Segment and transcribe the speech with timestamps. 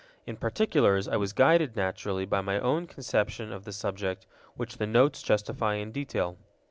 [0.25, 4.87] In particulars, I was guided, naturally, by my own conception of the subject, which the
[4.87, 6.37] Notes justify in detail.